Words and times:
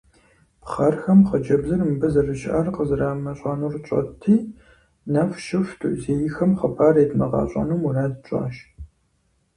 Пхъэрхэм 0.63 1.19
хъыджэбзыр 1.27 1.81
мыбы 1.87 2.07
зэрыщыӀэр 2.13 2.67
къызэрамыщӀэнур 2.75 3.75
тщӀэрти, 3.83 4.35
нэху 5.13 5.39
щыху 5.45 5.89
зейхэм 6.01 6.51
хъыбар 6.59 6.95
едмыгъэщӀэну 7.03 7.79
мурад 7.81 8.13
тщӀащ. 8.23 8.55